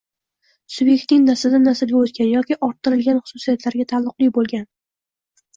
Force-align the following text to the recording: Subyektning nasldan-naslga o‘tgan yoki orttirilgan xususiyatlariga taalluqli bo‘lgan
Subyektning 0.75 1.27
nasldan-naslga 1.27 1.99
o‘tgan 2.01 2.29
yoki 2.31 2.57
orttirilgan 2.69 3.21
xususiyatlariga 3.27 3.89
taalluqli 3.93 4.31
bo‘lgan 4.39 4.69